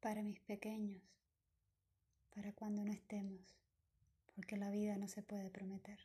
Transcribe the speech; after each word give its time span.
para 0.00 0.22
mis 0.22 0.40
pequeños, 0.40 1.02
para 2.34 2.52
cuando 2.52 2.82
no 2.84 2.92
estemos, 2.92 3.58
porque 4.34 4.56
la 4.56 4.70
vida 4.70 4.96
no 4.96 5.08
se 5.08 5.22
puede 5.22 5.50
prometer. 5.50 5.98